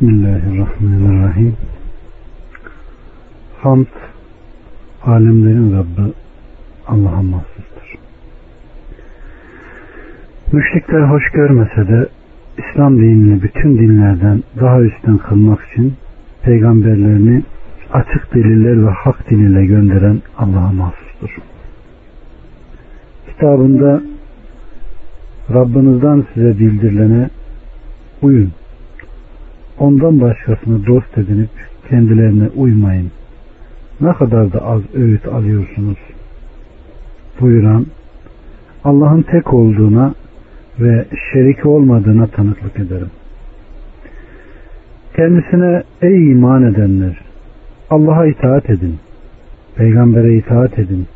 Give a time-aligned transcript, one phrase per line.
[0.00, 1.56] Bismillahirrahmanirrahim.
[3.62, 3.86] Hamd,
[5.02, 6.12] alemlerin Rabbi
[6.86, 7.94] Allah'a mahsustur.
[10.52, 12.08] Müşrikler hoş görmese de
[12.58, 15.94] İslam dinini bütün dinlerden daha üstün kılmak için
[16.42, 17.42] peygamberlerini
[17.92, 21.30] açık deliller ve hak diniyle gönderen Allah'a mahsustur.
[23.28, 24.02] Kitabında
[25.54, 27.30] Rabbinizden size bildirilene
[28.22, 28.52] uyun.
[29.78, 31.50] Ondan başkasını dost edinip
[31.88, 33.10] kendilerine uymayın.
[34.00, 35.98] Ne kadar da az öğüt alıyorsunuz.
[37.40, 37.86] Buyuran
[38.84, 40.14] Allah'ın tek olduğuna
[40.80, 43.10] ve şeriki olmadığına tanıklık ederim.
[45.16, 47.20] Kendisine ey iman edenler
[47.90, 48.96] Allah'a itaat edin.
[49.76, 51.06] Peygambere itaat edin.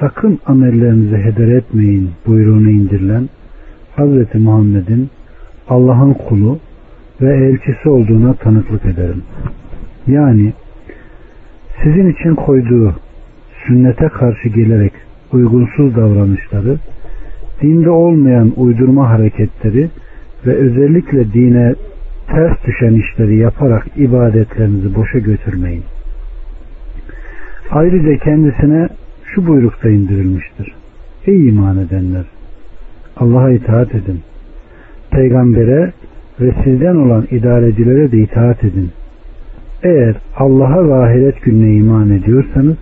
[0.00, 3.28] Sakın amellerinizi heder etmeyin buyruğunu indirilen
[3.96, 4.34] Hz.
[4.34, 5.10] Muhammed'in
[5.68, 6.58] Allah'ın kulu
[7.20, 9.22] ve elçisi olduğuna tanıklık ederim.
[10.06, 10.52] Yani
[11.82, 12.94] sizin için koyduğu
[13.66, 14.92] sünnete karşı gelerek
[15.32, 16.76] uygunsuz davranışları,
[17.62, 19.90] dinde olmayan uydurma hareketleri
[20.46, 21.74] ve özellikle dine
[22.26, 25.82] ters düşen işleri yaparak ibadetlerinizi boşa götürmeyin.
[27.70, 28.88] Ayrıca kendisine
[29.24, 30.74] şu buyrukta indirilmiştir.
[31.26, 32.24] Ey iman edenler!
[33.16, 34.20] Allah'a itaat edin.
[35.10, 35.92] Peygambere
[36.40, 38.90] ve sizden olan idarecilere de itaat edin.
[39.82, 42.76] Eğer Allah'a ve ahiret gününe iman ediyorsanız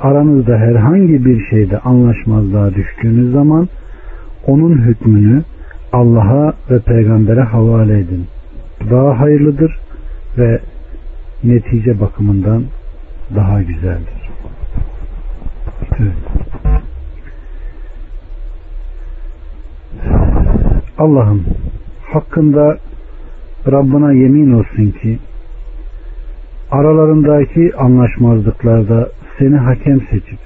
[0.00, 3.68] aranızda herhangi bir şeyde anlaşmazlığa düştüğünüz zaman
[4.46, 5.42] onun hükmünü
[5.92, 8.26] Allah'a ve peygambere havale edin.
[8.90, 9.78] Daha hayırlıdır
[10.38, 10.60] ve
[11.44, 12.62] netice bakımından
[13.34, 14.30] daha güzeldir.
[15.98, 16.12] Evet.
[20.98, 21.44] Allah'ım
[22.16, 22.78] hakkında
[23.72, 25.18] Rabbına yemin olsun ki
[26.70, 29.08] aralarındaki anlaşmazlıklarda
[29.38, 30.38] seni hakem seçip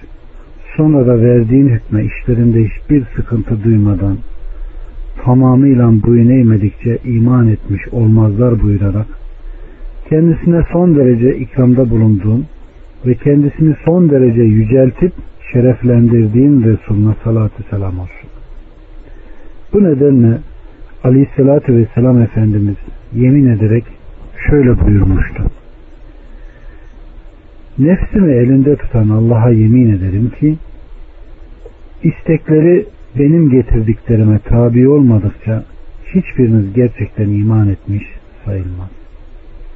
[0.76, 4.18] sonra da verdiğin hükme işlerinde hiçbir sıkıntı duymadan
[5.24, 9.06] tamamıyla boyun eğmedikçe iman etmiş olmazlar buyurarak
[10.08, 12.46] kendisine son derece ikramda bulunduğun
[13.06, 15.12] ve kendisini son derece yüceltip
[15.52, 18.30] şereflendirdiğin Resulüne salatü selam olsun.
[19.72, 20.38] Bu nedenle
[21.04, 22.76] Aleyhisselatü Vesselam Efendimiz
[23.14, 23.84] yemin ederek
[24.50, 25.42] şöyle buyurmuştu.
[27.78, 30.56] Nefsimi elinde tutan Allah'a yemin ederim ki
[32.02, 32.86] istekleri
[33.18, 35.64] benim getirdiklerime tabi olmadıkça
[36.14, 38.02] hiçbiriniz gerçekten iman etmiş
[38.44, 38.90] sayılmaz.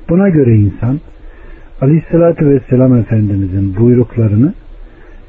[0.08, 1.00] Buna göre insan
[1.80, 4.54] Aleyhisselatü Vesselam Efendimizin buyruklarını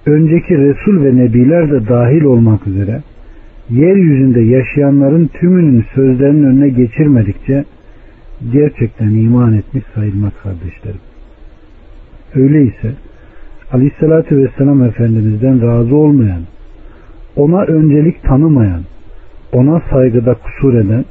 [0.05, 3.01] önceki Resul ve Nebiler de dahil olmak üzere
[3.69, 7.65] yeryüzünde yaşayanların tümünün sözlerinin önüne geçirmedikçe
[8.53, 10.99] gerçekten iman etmiş sayılmaz kardeşlerim.
[12.35, 12.93] Öyleyse
[13.71, 16.41] Aleyhisselatü Vesselam Efendimiz'den razı olmayan,
[17.35, 18.81] ona öncelik tanımayan,
[19.53, 21.05] ona saygıda kusur eden,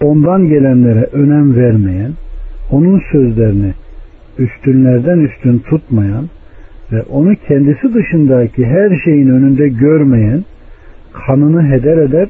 [0.00, 2.12] ondan gelenlere önem vermeyen,
[2.70, 3.72] onun sözlerini
[4.38, 6.28] üstünlerden üstün tutmayan
[6.92, 10.44] ve onu kendisi dışındaki her şeyin önünde görmeyen,
[11.12, 12.28] kanını heder eder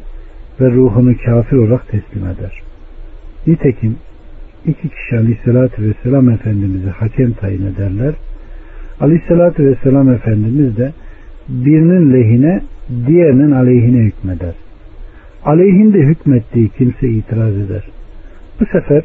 [0.60, 2.62] ve ruhunu kafir olarak teslim eder.
[3.46, 3.96] Nitekim
[4.66, 8.14] iki kişi aleyhissalatü vesselam Efendimiz'i hakem tayin ederler.
[9.00, 10.92] Aleyhissalatü vesselam Efendimiz de
[11.48, 12.62] birinin lehine
[13.06, 14.54] diğerinin aleyhine hükmeder.
[15.44, 17.84] Aleyhinde hükmettiği kimse itiraz eder.
[18.60, 19.02] Bu sefer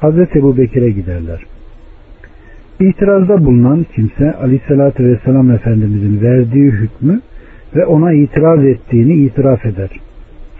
[0.00, 1.40] Hazreti Ebu Bekir'e giderler.
[2.80, 7.20] İtirazda bulunan kimse Aleyhisselatü Vesselam Efendimizin verdiği hükmü
[7.76, 9.90] ve ona itiraz ettiğini itiraf eder.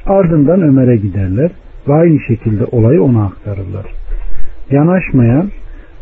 [0.06, 1.50] Ardından Ömer'e giderler
[1.88, 3.86] ve aynı şekilde olayı ona aktarırlar.
[4.70, 5.50] Yanaşmayan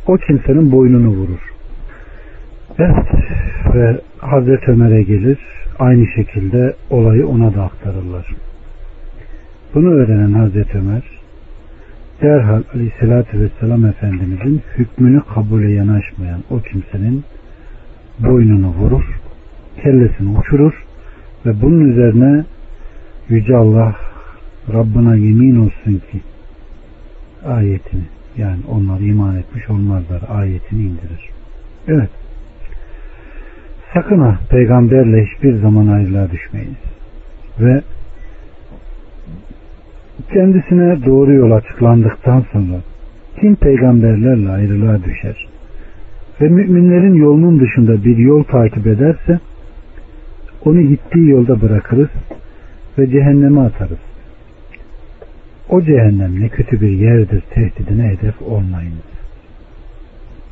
[0.07, 1.53] o kimsenin boynunu vurur.
[2.79, 3.07] Evet
[3.75, 5.39] ve Hazreti Ömer'e gelir
[5.79, 8.27] aynı şekilde olayı ona da aktarırlar.
[9.75, 11.03] Bunu öğrenen Hazreti Ömer
[12.23, 17.25] derhal aleyhissalatü vesselam Efendimizin hükmünü kabule yanaşmayan o kimsenin
[18.19, 19.05] boynunu vurur,
[19.83, 20.86] kellesini uçurur
[21.47, 22.45] ve bunun üzerine
[23.29, 23.97] Yüce Allah
[24.73, 26.21] Rabbına yemin olsun ki
[27.47, 28.03] ayetini
[28.37, 31.31] yani onlar iman etmiş olmazlar ayetini indirir.
[31.89, 32.11] Evet.
[33.95, 36.77] Sakın ha peygamberle hiçbir zaman ayrılığa düşmeyiniz.
[37.61, 37.83] Ve
[40.33, 42.81] kendisine doğru yol açıklandıktan sonra
[43.41, 45.47] kim peygamberlerle ayrılığa düşer
[46.41, 49.41] ve müminlerin yolunun dışında bir yol takip ederse
[50.67, 52.09] onu gittiği yolda bırakırız
[52.99, 53.99] ve cehenneme atarız.
[55.69, 59.11] o cehennem ne kötü bir yerdir tehdidine hedef olmayınız.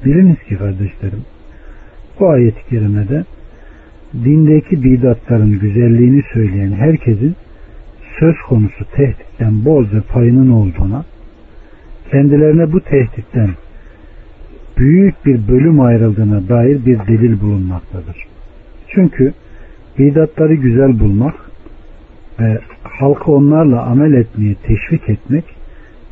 [0.05, 1.25] Biliniz ki kardeşlerim
[2.21, 3.25] bu ayet-i kerimede
[4.15, 7.37] dindeki bidatların güzelliğini söyleyen herkesin
[8.19, 11.05] söz konusu tehditten bolca payının olduğuna,
[12.11, 13.51] kendilerine bu tehditten
[14.79, 18.17] büyük bir bölüm ayrıldığına dair bir delil bulunmaktadır.
[18.89, 19.33] Çünkü
[19.99, 21.35] bidatları güzel bulmak
[22.41, 25.45] ve halkı onlarla amel etmeye teşvik etmek,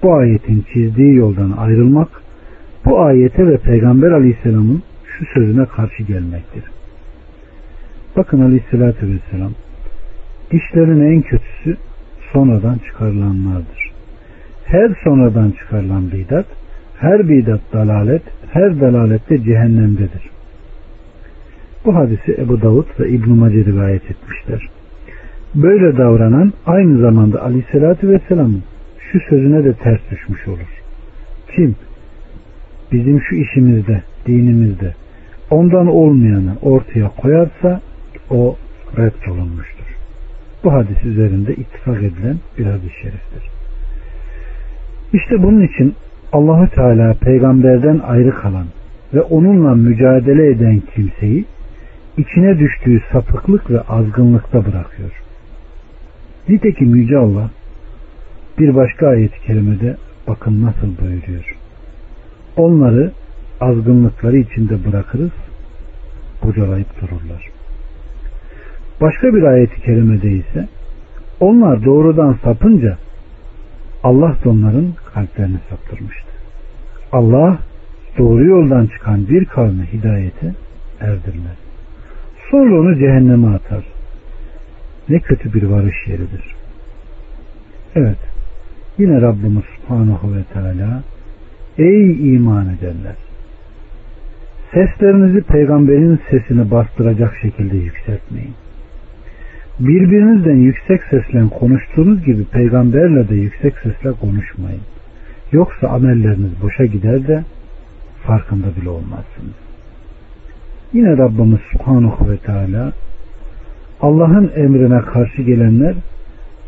[0.02, 2.08] bu ayetin çizdiği yoldan ayrılmak,
[2.84, 4.82] bu ayete ve Peygamber Aleyhisselam'ın
[5.18, 6.64] şu sözüne karşı gelmektir.
[8.16, 9.52] Bakın Aleyhisselatü Vesselam,
[10.52, 11.76] işlerin en kötüsü
[12.32, 13.92] sonradan çıkarılanlardır.
[14.64, 16.46] Her sonradan çıkarılan bidat,
[16.98, 20.31] her bidat dalalet, her dalalette cehennemdedir.
[21.84, 24.68] Bu hadisi Ebu Davud ve İbn-i Mace rivayet etmişler.
[25.54, 28.62] Böyle davranan aynı zamanda Aleyhisselatü Vesselam'ın
[29.12, 30.82] şu sözüne de ters düşmüş olur.
[31.56, 31.76] Kim
[32.92, 34.94] bizim şu işimizde, dinimizde
[35.50, 37.80] ondan olmayanı ortaya koyarsa
[38.30, 38.56] o
[38.96, 39.86] reddolunmuştur.
[40.64, 43.50] Bu hadis üzerinde ittifak edilen bir hadis-i şeriftir.
[45.12, 45.94] İşte bunun için
[46.32, 48.66] Allahü Teala peygamberden ayrı kalan
[49.14, 51.44] ve onunla mücadele eden kimseyi
[52.16, 55.22] içine düştüğü sapıklık ve azgınlıkta bırakıyor.
[56.48, 57.50] Nitekim Yüce Allah
[58.58, 59.96] bir başka ayet-i kerimede
[60.28, 61.56] bakın nasıl buyuruyor.
[62.56, 63.12] Onları
[63.60, 65.32] azgınlıkları içinde bırakırız,
[66.42, 67.50] bocalayıp dururlar.
[69.00, 70.68] Başka bir ayet-i kerimede ise
[71.40, 72.98] onlar doğrudan sapınca
[74.02, 76.28] Allah da onların kalplerini saptırmıştı.
[77.12, 77.58] Allah
[78.18, 80.54] doğru yoldan çıkan bir kavme hidayeti
[81.00, 81.71] erdirmez.
[82.52, 83.84] Sonra onu cehenneme atar.
[85.08, 86.54] Ne kötü bir varış yeridir.
[87.94, 88.18] Evet.
[88.98, 91.02] Yine Rabbimiz Subhanahu ve Teala
[91.78, 93.16] Ey iman edenler!
[94.74, 98.54] Seslerinizi peygamberin sesini bastıracak şekilde yükseltmeyin.
[99.80, 104.82] Birbirinizden yüksek sesle konuştuğunuz gibi peygamberle de yüksek sesle konuşmayın.
[105.52, 107.44] Yoksa amelleriniz boşa gider de
[108.26, 109.71] farkında bile olmazsınız.
[110.92, 112.92] Yine Rabbimiz Subhanahu ve Teala
[114.00, 115.94] Allah'ın emrine karşı gelenler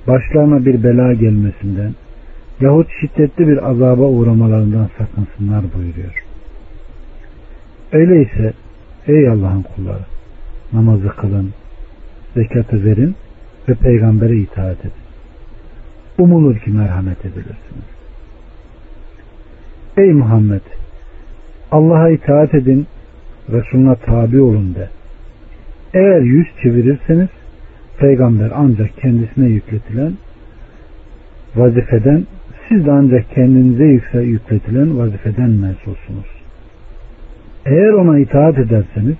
[0.08, 1.94] başlarına bir bela gelmesinden
[2.60, 6.24] yahut şiddetli bir azaba uğramalarından sakınsınlar buyuruyor.
[7.92, 8.52] Öyleyse
[9.06, 10.04] ey Allah'ın kulları
[10.72, 11.50] namazı kılın,
[12.34, 13.14] zekatı verin
[13.68, 14.92] ve peygambere itaat edin.
[16.18, 17.94] Umulur ki merhamet edilirsiniz.
[19.96, 20.60] Ey Muhammed
[21.70, 22.86] Allah'a itaat edin
[23.52, 24.88] Resuluna tabi olun de.
[25.94, 27.28] Eğer yüz çevirirseniz
[27.98, 30.12] peygamber ancak kendisine yükletilen
[31.56, 32.26] vazifeden
[32.68, 36.26] siz de ancak kendinize yükletilen vazifeden mensulsunuz.
[37.66, 39.16] Eğer ona itaat ederseniz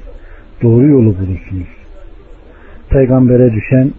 [0.63, 1.69] doğru yolu bulursunuz.
[2.91, 3.93] Peygambere düşen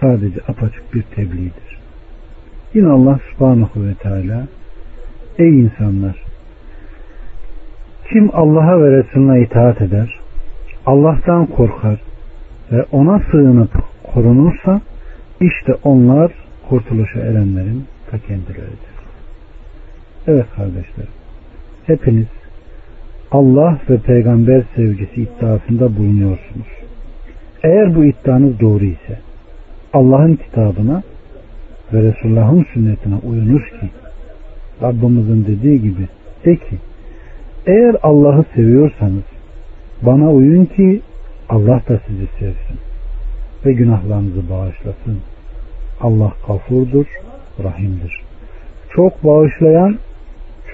[0.00, 1.78] sadece apaçık bir tebliğdir.
[2.74, 4.46] Yine Allah subhanahu ve teala
[5.38, 6.27] Ey insanlar
[8.12, 10.20] kim Allah'a ve Resulüne itaat eder,
[10.86, 12.00] Allah'tan korkar
[12.72, 13.70] ve ona sığınıp
[14.14, 14.80] korunursa
[15.40, 16.32] işte onlar
[16.68, 18.98] kurtuluşa erenlerin ta kendileridir.
[20.26, 21.06] Evet kardeşler,
[21.86, 22.26] hepiniz
[23.30, 26.66] Allah ve peygamber sevgisi iddiasında bulunuyorsunuz.
[27.62, 29.18] Eğer bu iddianız doğru ise
[29.92, 31.02] Allah'ın kitabına
[31.92, 33.90] ve Resulullah'ın sünnetine uyunuz ki
[34.82, 36.08] Rabbimizin dediği gibi
[36.44, 36.78] de ki
[37.68, 39.24] eğer Allah'ı seviyorsanız
[40.02, 41.00] bana uyun ki
[41.48, 42.78] Allah da sizi sevsin
[43.66, 45.18] ve günahlarınızı bağışlasın.
[46.00, 47.06] Allah gafurdur,
[47.64, 48.22] rahimdir.
[48.90, 49.98] Çok bağışlayan,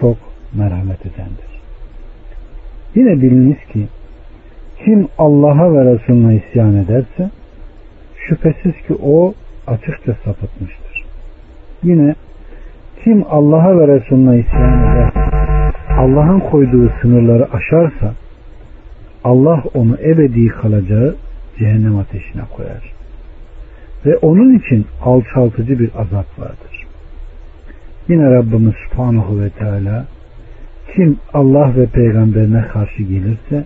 [0.01, 0.17] çok
[0.55, 1.61] merhamet edendir.
[2.95, 3.89] Yine biliniz ki
[4.85, 7.31] kim Allah'a ve Resulüne isyan ederse
[8.29, 9.35] şüphesiz ki o
[9.67, 11.05] açıkça sapıtmıştır.
[11.83, 12.15] Yine
[13.05, 15.24] kim Allah'a ve Resulüne isyan eder
[16.05, 18.15] Allah'ın koyduğu sınırları aşarsa
[19.25, 21.17] Allah onu ebedi kalacağı
[21.59, 22.93] cehennem ateşine koyar.
[24.07, 26.87] Ve onun için alçaltıcı bir azap vardır.
[28.09, 30.07] Yine Rabbimiz Subhanahu ve Teala
[30.95, 33.65] kim Allah ve peygamberine karşı gelirse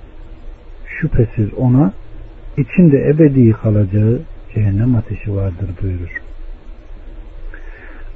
[1.01, 1.93] şüphesiz ona
[2.57, 4.21] içinde ebedi kalacağı
[4.55, 6.23] cehennem ateşi vardır buyurur.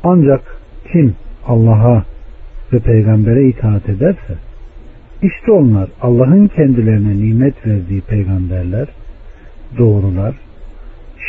[0.05, 0.57] Ancak
[0.93, 1.15] kim
[1.47, 2.12] Allah'a
[2.73, 4.35] ve peygambere itaat ederse
[5.23, 8.89] işte onlar Allah'ın kendilerine nimet verdiği peygamberler,
[9.79, 10.35] doğrular,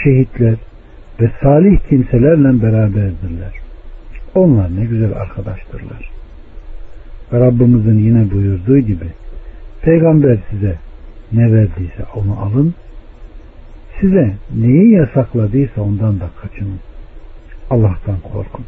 [0.04, 0.56] şehitler
[1.22, 3.54] ve salih kimselerle beraberdirler.
[4.36, 6.12] Onlar ne güzel arkadaştırlar.
[7.34, 9.08] Ve Rabbimizin yine buyurduğu gibi
[9.82, 10.76] peygamber size
[11.32, 12.74] ne verdiyse onu alın
[14.02, 16.80] size neyi yasakladıysa ondan da kaçının.
[17.70, 18.66] Allah'tan korkun.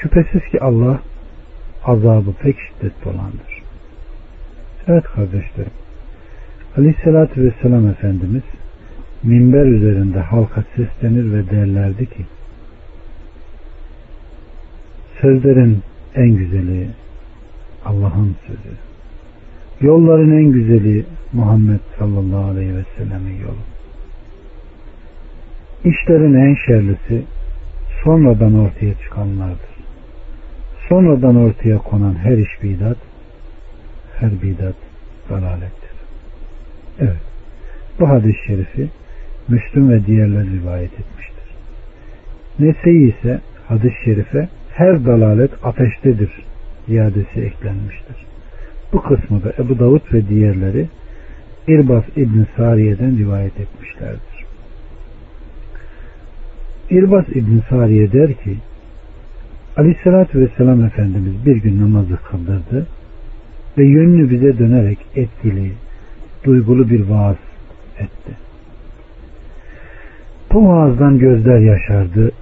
[0.00, 1.00] Şüphesiz ki Allah
[1.84, 3.62] azabı pek şiddetli olandır.
[4.88, 5.72] Evet kardeşlerim.
[6.78, 8.42] Aleyhissalatü Vesselam Efendimiz
[9.22, 12.26] minber üzerinde halka seslenir ve derlerdi ki
[15.20, 15.82] sözlerin
[16.14, 16.88] en güzeli
[17.84, 18.76] Allah'ın sözü.
[19.80, 23.62] Yolların en güzeli Muhammed sallallahu aleyhi ve sellemin yolu.
[25.84, 27.24] İşlerin en şerlisi
[28.04, 29.69] sonradan ortaya çıkanlardır.
[30.90, 32.96] Sonradan ortaya konan her iş bidat,
[34.16, 34.74] her bidat
[35.30, 35.90] dalalettir.
[37.00, 37.20] Evet.
[38.00, 38.88] Bu hadis-i şerifi
[39.48, 41.44] Müslüm ve diğerleri rivayet etmiştir.
[42.58, 46.30] Nese'yi ise hadis-i şerife her dalalet ateştedir
[46.86, 48.16] ziyadesi eklenmiştir.
[48.92, 50.86] Bu kısmı da Ebu Davud ve diğerleri
[51.68, 54.44] İrbas İbn Sariye'den rivayet etmişlerdir.
[56.90, 58.56] İrbas İbn Sariye der ki
[59.80, 62.86] Aleyhisselatü Vesselam Efendimiz bir gün namazı kıldırdı
[63.78, 65.72] ve yönünü bize dönerek etkili,
[66.44, 67.36] duygulu bir vaaz
[67.98, 68.32] etti.
[70.52, 72.32] Bu vaazdan gözler yaşardı,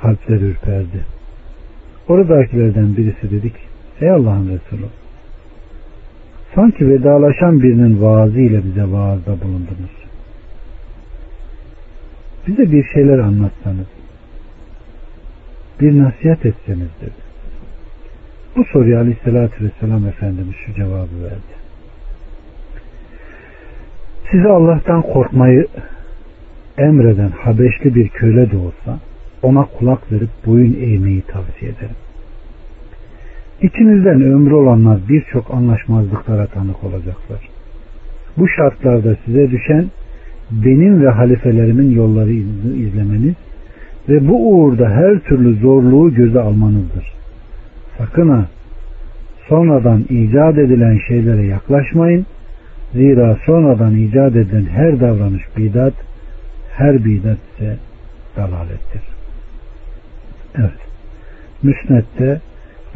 [0.00, 1.04] kalpler ürperdi.
[2.08, 3.60] Oradakilerden birisi dedi ki,
[4.00, 4.86] ey Allah'ın Resulü,
[6.54, 9.94] sanki vedalaşan birinin vaazı ile bize vaazda bulundunuz.
[12.46, 13.86] Bize bir şeyler anlatsanız,
[15.80, 17.24] bir nasihat etseniz dedi.
[18.56, 21.54] Bu soruya aleyhissalatü vesselam Efendimiz şu cevabı verdi.
[24.30, 25.66] Size Allah'tan korkmayı
[26.78, 28.98] emreden Habeşli bir köle de olsa
[29.42, 31.96] ona kulak verip boyun eğmeyi tavsiye ederim.
[33.62, 37.48] İçinizden ömrü olanlar birçok anlaşmazlıklara tanık olacaklar.
[38.36, 39.86] Bu şartlarda size düşen
[40.50, 42.32] benim ve halifelerimin yolları
[42.76, 43.34] izlemeniz
[44.08, 47.14] ve bu uğurda her türlü zorluğu göze almanızdır.
[47.98, 48.46] Sakın ha
[49.48, 52.26] sonradan icat edilen şeylere yaklaşmayın.
[52.92, 55.94] Zira sonradan icat edilen her davranış bidat,
[56.76, 57.76] her bidat ise
[58.36, 59.02] dalalettir.
[60.58, 60.80] Evet.
[61.62, 62.40] Müsnet'te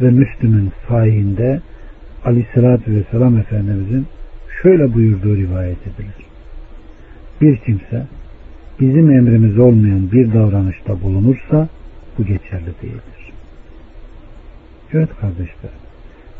[0.01, 1.59] ve Müslüm'ün sahihinde
[2.25, 4.07] Aleyhisselatü Vesselam Efendimizin
[4.61, 6.25] şöyle buyurduğu rivayet edilir.
[7.41, 8.03] Bir kimse
[8.79, 11.67] bizim emrimiz olmayan bir davranışta bulunursa
[12.17, 13.33] bu geçerli değildir.
[14.93, 15.71] Evet kardeşler.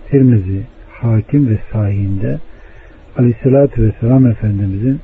[0.10, 2.40] Tirmizi, hakim ve sahihinde
[3.18, 5.00] Aleyhisselatü Vesselam Efendimizin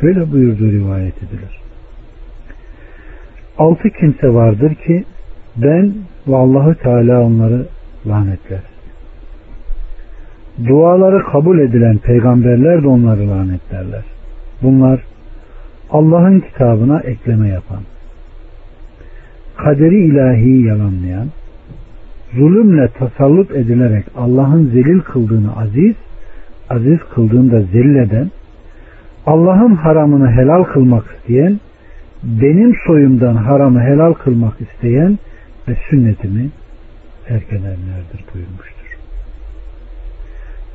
[0.00, 1.60] şöyle buyurduğu rivayet edilir.
[3.58, 5.04] Altı kimse vardır ki
[5.56, 5.94] ben
[6.28, 7.66] ve Allahü Teala onları
[8.06, 8.60] lanetler.
[10.66, 14.04] Duaları kabul edilen peygamberler de onları lanetlerler.
[14.62, 15.00] Bunlar
[15.92, 17.80] Allah'ın kitabına ekleme yapan,
[19.56, 21.28] kaderi ilahiyi yalanlayan,
[22.34, 25.94] zulümle tasallut edilerek Allah'ın zelil kıldığını aziz,
[26.70, 28.30] aziz kıldığını da zelil eden,
[29.26, 31.60] Allah'ın haramını helal kılmak isteyen,
[32.22, 35.18] benim soyumdan haramı helal kılmak isteyen
[35.68, 36.50] ve sünnetimi
[37.26, 38.96] terk edenlerdir buyurmuştur.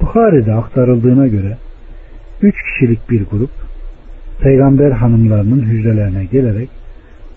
[0.02, 1.58] Bukhari'de aktarıldığına göre
[2.42, 3.65] üç kişilik bir grup
[4.42, 6.70] peygamber hanımlarının hücrelerine gelerek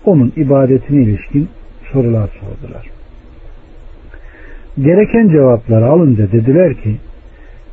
[0.05, 1.49] onun ibadetine ilişkin
[1.91, 2.87] sorular sordular.
[4.77, 6.95] Gereken cevapları alınca dediler ki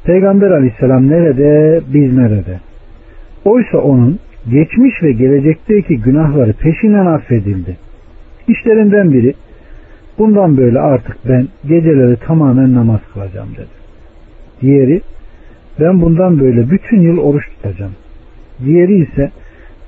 [0.06, 2.61] Peygamber aleyhisselam nerede biz nerede?
[3.45, 4.18] Oysa onun
[4.50, 7.76] geçmiş ve gelecekteki günahları peşinden affedildi.
[8.49, 9.35] İşlerinden biri
[10.18, 13.76] bundan böyle artık ben geceleri tamamen namaz kılacağım dedi.
[14.61, 15.00] Diğeri
[15.80, 17.92] ben bundan böyle bütün yıl oruç tutacağım.
[18.64, 19.30] Diğeri ise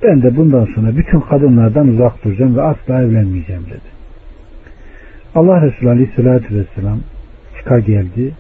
[0.03, 3.99] ben de bundan sonra bütün kadınlardan uzak duracağım ve asla evlenmeyeceğim dedi.
[5.35, 7.01] Allah Resulü Aleyhisselatü Vesselam
[7.59, 8.33] çıka geldi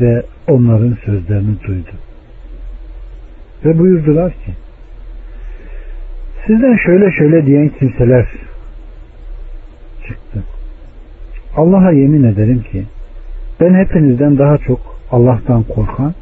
[0.00, 1.90] ve onların sözlerini duydu.
[3.64, 4.52] Ve buyurdular ki
[6.46, 8.26] sizden şöyle şöyle diyen kimseler
[10.08, 10.44] çıktı.
[11.56, 12.84] Allah'a yemin ederim ki
[13.60, 14.80] ben hepinizden daha çok
[15.10, 16.14] Allah'tan korkan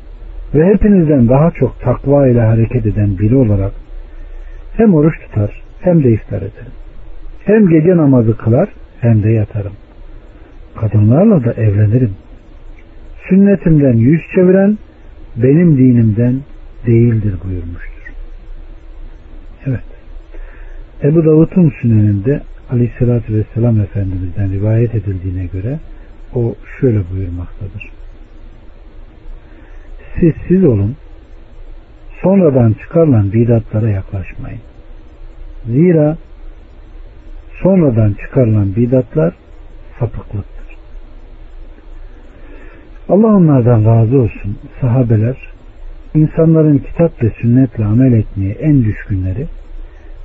[0.54, 3.72] ve hepinizden daha çok takva ile hareket eden biri olarak
[4.76, 6.72] hem oruç tutar hem de iftar ederim.
[7.44, 8.68] Hem gece namazı kılar
[9.00, 9.72] hem de yatarım.
[10.76, 12.14] Kadınlarla da evlenirim.
[13.28, 14.78] Sünnetimden yüz çeviren
[15.36, 16.40] benim dinimden
[16.86, 18.12] değildir buyurmuştur.
[19.66, 19.80] Evet.
[21.02, 25.78] Ebu Davud'un süneninde Aleyhisselatü Vesselam Efendimiz'den rivayet edildiğine göre
[26.34, 27.90] o şöyle buyurmaktadır.
[30.20, 30.96] Siz siz olun,
[32.22, 34.60] sonradan çıkarılan bidatlara yaklaşmayın.
[35.66, 36.16] Zira
[37.62, 39.34] sonradan çıkarılan bidatlar
[39.98, 40.76] sapıklıktır.
[43.08, 44.58] Allah onlardan razı olsun.
[44.80, 45.36] Sahabeler
[46.14, 49.46] insanların kitap ve sünnetle amel etmeye en düşkünleri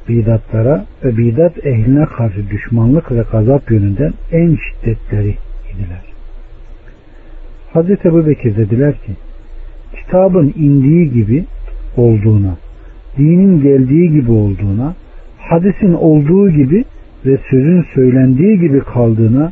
[0.09, 5.35] bidatlara ve bidat ehline karşı düşmanlık ve gazap yönünden en şiddetleri
[5.73, 6.03] idiler.
[7.73, 9.11] Hazreti Ebu Bekir dediler ki
[10.01, 11.45] kitabın indiği gibi
[11.97, 12.57] olduğuna,
[13.17, 14.95] dinin geldiği gibi olduğuna,
[15.37, 16.83] hadisin olduğu gibi
[17.25, 19.51] ve sözün söylendiği gibi kaldığına,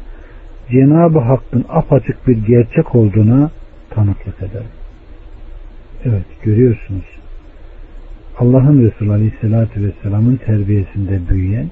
[0.71, 3.51] Cenab-ı Hakk'ın apaçık bir gerçek olduğuna
[3.89, 4.63] tanıklık eder.
[6.05, 7.05] Evet görüyorsunuz.
[8.39, 11.69] Allah'ın Resulü Aleyhisselatü Vesselam'ın terbiyesinde büyüyen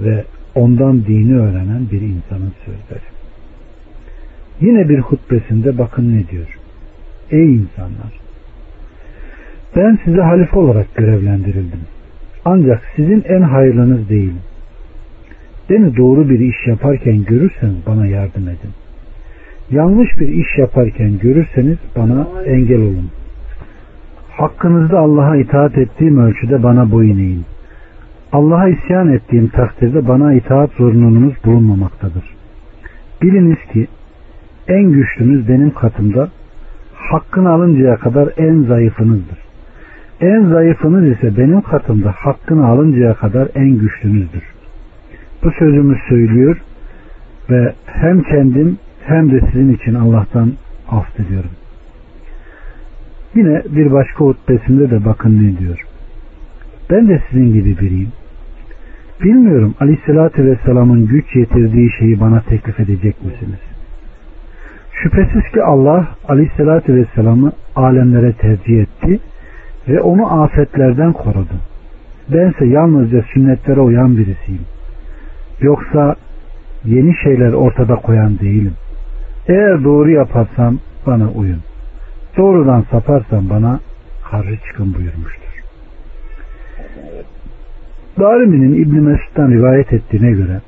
[0.00, 3.04] ve ondan dini öğrenen bir insanın sözleri.
[4.60, 6.59] Yine bir hutbesinde bakın ne diyor.
[7.30, 8.20] Ey insanlar!
[9.76, 11.80] Ben size halife olarak görevlendirildim.
[12.44, 14.40] Ancak sizin en hayırlınız değilim.
[15.70, 18.70] Beni doğru bir iş yaparken görürseniz bana yardım edin.
[19.70, 23.10] Yanlış bir iş yaparken görürseniz bana engel olun.
[24.30, 27.44] Hakkınızda Allah'a itaat ettiğim ölçüde bana boyun eğin.
[28.32, 32.24] Allah'a isyan ettiğim takdirde bana itaat zorunluluğunuz bulunmamaktadır.
[33.22, 33.86] Biliniz ki
[34.68, 36.28] en güçlünüz benim katımda
[37.10, 39.38] hakkını alıncaya kadar en zayıfınızdır.
[40.20, 44.42] En zayıfınız ise benim katımda hakkını alıncaya kadar en güçlünüzdür.
[45.44, 46.56] Bu sözümü söylüyor
[47.50, 50.52] ve hem kendim hem de sizin için Allah'tan
[50.88, 51.50] af diliyorum.
[53.34, 55.84] Yine bir başka hutbesinde de bakın ne diyor.
[56.90, 58.12] Ben de sizin gibi biriyim.
[59.24, 63.69] Bilmiyorum Aleyhisselatü Vesselam'ın güç yetirdiği şeyi bana teklif edecek misiniz?
[65.02, 69.20] Şüphesiz ki Allah Aleyhisselatü Vesselam'ı alemlere tercih etti
[69.88, 71.54] ve onu afetlerden korudu.
[72.28, 74.62] Bense yalnızca sünnetlere uyan birisiyim.
[75.60, 76.16] Yoksa
[76.84, 78.74] yeni şeyler ortada koyan değilim.
[79.48, 81.60] Eğer doğru yaparsam bana uyun.
[82.36, 83.80] Doğrudan saparsam bana
[84.30, 85.50] karşı çıkın buyurmuştur.
[88.20, 90.60] Darimi'nin İbn Mesud'dan rivayet ettiğine göre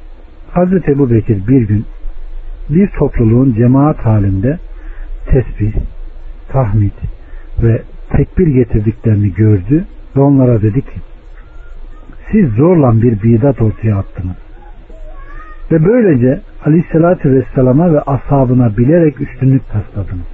[0.50, 1.84] Hazreti Ebu Bekir bir gün
[2.70, 4.58] bir topluluğun cemaat halinde
[5.26, 5.72] tesbih,
[6.48, 6.92] tahmid
[7.62, 9.84] ve tekbir getirdiklerini gördü
[10.16, 11.00] ve onlara dedi ki
[12.32, 14.36] siz zorla bir bidat ortaya attınız.
[15.72, 20.26] Ve böylece Aleyhisselatü Vesselam'a ve ashabına bilerek üstünlük tasladınız.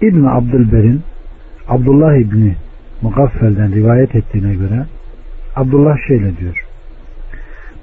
[0.00, 1.02] İbn Abdülber'in
[1.68, 2.56] Abdullah İbni
[3.02, 4.86] Mugaffel'den rivayet ettiğine göre
[5.56, 6.67] Abdullah şöyle diyor.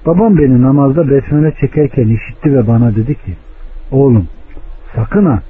[0.06, 3.34] Babam beni namazda besmele çekerken işitti ve bana dedi ki
[3.92, 4.28] oğlum
[4.96, 5.42] sakın ha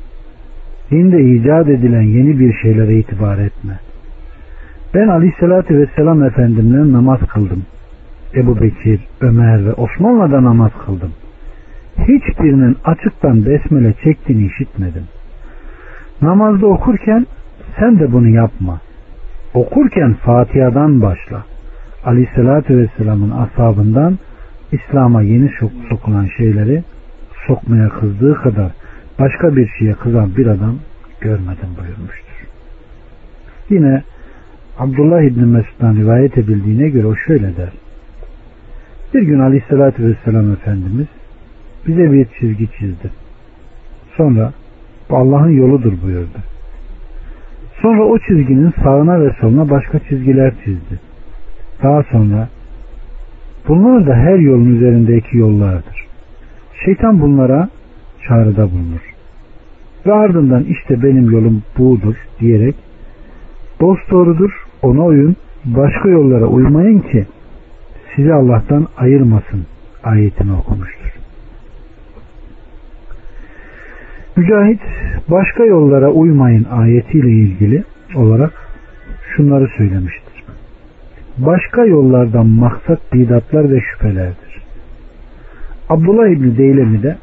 [0.92, 3.80] dinde icat edilen yeni bir şeylere itibar etme.
[4.94, 7.66] Ben aleyhissalatü vesselam efendimle namaz kıldım.
[8.36, 11.12] Ebu Bekir, Ömer ve Osman'la da namaz kıldım.
[11.98, 15.04] Hiçbirinin açıktan besmele çektiğini işitmedim.
[16.22, 17.26] Namazda okurken
[17.80, 18.80] sen de bunu yapma.
[19.54, 21.44] Okurken Fatiha'dan başla.
[22.06, 24.18] Aleyhissalatü vesselamın ashabından
[24.72, 25.52] İslam'a yeni
[25.90, 26.84] sokulan şeyleri
[27.48, 28.72] sokmaya kızdığı kadar
[29.20, 30.76] başka bir şeye kızan bir adam
[31.22, 32.48] görmedim buyurmuştur.
[33.70, 34.04] Yine
[34.80, 37.70] Abdullah İbni Mesud'dan rivayet edildiğine göre o şöyle der.
[39.14, 41.08] Bir gün Aleyhisselatü Vesselam Efendimiz
[41.88, 43.12] bize bir çizgi çizdi.
[44.18, 44.54] Sonra
[45.10, 46.40] bu Allah'ın yoludur buyurdu.
[47.82, 51.00] Sonra o çizginin sağına ve soluna başka çizgiler çizdi.
[51.84, 52.50] Daha sonra
[53.68, 56.06] bunlar da her yolun üzerindeki yollardır.
[56.86, 57.70] Şeytan bunlara
[58.28, 59.16] çağrıda bulunur.
[60.06, 62.76] Ve ardından işte benim yolum budur diyerek
[63.82, 64.52] dost doğrudur
[64.82, 67.26] ona uyun başka yollara uymayın ki
[68.16, 69.66] sizi Allah'tan ayırmasın
[70.04, 71.16] ayetini okumuştur.
[74.36, 74.82] Mücahit
[75.30, 77.84] başka yollara uymayın ayetiyle ilgili
[78.16, 78.54] olarak
[79.36, 80.25] şunları söylemiştir.
[81.38, 84.62] Başka yollardan maksat bidatlar ve şüphelerdir.
[85.90, 87.18] Abdullah İbni Deylemi de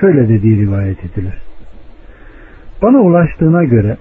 [0.00, 1.34] şöyle dediği rivayet edilir.
[2.82, 3.96] Bana ulaştığına göre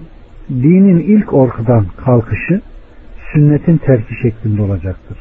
[0.50, 2.62] dinin ilk ortadan kalkışı
[3.34, 5.18] sünnetin terki şeklinde olacaktır.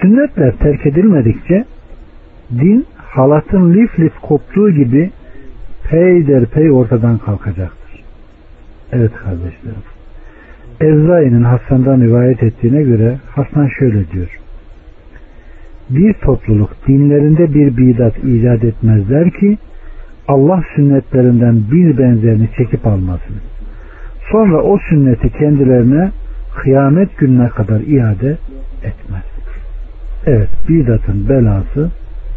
[0.00, 1.64] Sünnetler terk edilmedikçe
[2.50, 5.10] din halatın lif lif koptuğu gibi
[5.90, 8.04] peyderpey ortadan kalkacaktır.
[8.92, 9.91] Evet kardeşlerim.
[10.80, 14.38] Evzai'nin Hasan'dan rivayet ettiğine göre Hasan şöyle diyor.
[15.90, 19.58] bir topluluk dinlerinde bir bidat icat etmezler ki
[20.28, 23.36] Allah sünnetlerinden bir benzerini çekip almasın.
[24.32, 26.10] Sonra o sünneti kendilerine
[26.56, 28.38] kıyamet gününe kadar iade
[28.84, 29.24] etmez.
[30.26, 31.90] Evet bidatın belası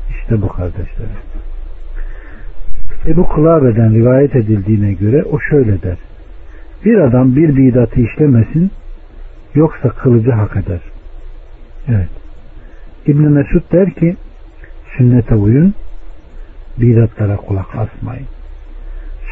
[0.10, 1.08] işte bu kardeşler.
[3.08, 5.98] Ebu Kulabe'den rivayet edildiğine göre o şöyle der.
[6.86, 8.72] Bir adam bir bidatı işlemesin
[9.56, 10.82] yoksa kılıcı hak eder.
[11.88, 12.10] Evet.
[13.08, 14.16] İbn Mesud der ki
[14.98, 15.74] sünnete uyun
[16.78, 18.28] bidatlara kulak asmayın.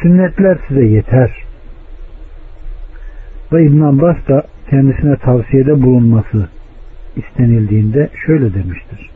[0.02, 1.44] Sünnetler size yeter.
[3.52, 6.48] Ve İbn Abbas da kendisine tavsiyede bulunması
[7.16, 9.10] istenildiğinde şöyle demiştir.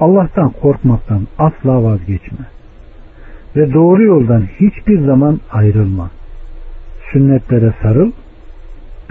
[0.00, 2.46] Allah'tan korkmaktan asla vazgeçme.
[3.56, 6.10] Ve doğru yoldan hiçbir zaman ayrılma.
[7.12, 8.12] Sünnetlere sarıl,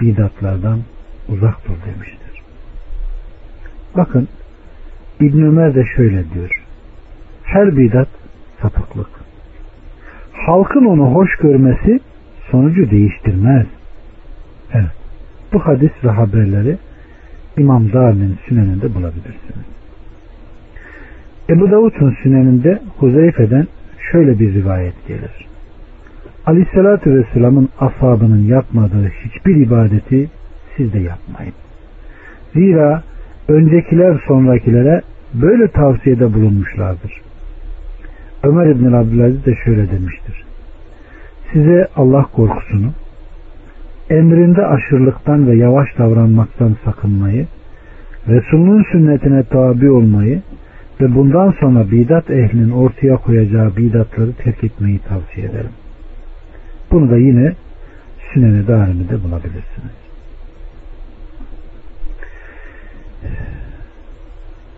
[0.00, 0.80] bidatlardan
[1.28, 2.42] uzak dur demiştir.
[3.96, 4.28] Bakın
[5.20, 6.62] İbn Ömer de şöyle diyor.
[7.42, 8.08] Her bidat
[8.62, 9.10] sapıklık.
[10.32, 12.00] Halkın onu hoş görmesi
[12.50, 13.66] sonucu değiştirmez.
[14.72, 14.92] Evet.
[15.52, 16.78] Bu hadis ve haberleri
[17.58, 19.66] İmam Darmin süneninde bulabilirsiniz.
[21.50, 23.66] Ebu Davud'un süneninde Huzeyfe'den
[24.12, 25.46] şöyle bir rivayet gelir.
[26.46, 30.30] Aleyhissalatü Vesselam'ın ashabının yapmadığı hiçbir ibadeti
[30.76, 31.54] siz de yapmayın.
[32.54, 33.02] Zira
[33.48, 35.02] öncekiler sonrakilere
[35.34, 37.12] böyle tavsiyede bulunmuşlardır.
[38.42, 40.44] Ömer İbn Abdülaziz de şöyle demiştir.
[41.52, 42.92] Size Allah korkusunu,
[44.10, 47.46] emrinde aşırılıktan ve yavaş davranmaktan sakınmayı,
[48.28, 50.42] Resulünün sünnetine tabi olmayı
[51.00, 55.70] ve bundan sonra bidat ehlinin ortaya koyacağı bidatları terk etmeyi tavsiye ederim.
[56.94, 57.52] Bunu da yine
[58.32, 59.94] Sünen-i Darimi'de bulabilirsiniz.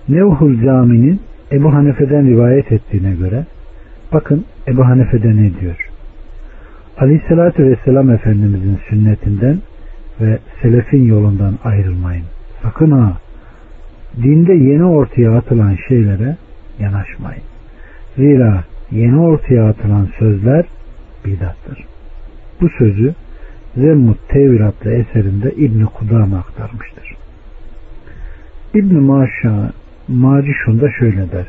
[0.08, 1.20] Nevhul Cami'nin
[1.52, 3.44] Ebu Hanefe'den rivayet ettiğine göre
[4.12, 5.90] bakın Ebu Hanefe'de ne diyor?
[6.98, 9.58] Aleyhissalatü Vesselam Efendimizin sünnetinden
[10.20, 12.24] ve selefin yolundan ayrılmayın.
[12.62, 13.18] Sakın ha
[14.22, 16.36] dinde yeni ortaya atılan şeylere
[16.78, 17.42] yanaşmayın.
[18.16, 20.64] Zira yeni ortaya atılan sözler
[21.24, 21.95] bidattır.
[22.60, 23.14] Bu sözü
[23.76, 27.16] Zemmut Tevil adlı eserinde İbn-i Kudama aktarmıştır.
[28.74, 29.72] İbn-i Maşa
[30.80, 31.46] da şöyle der.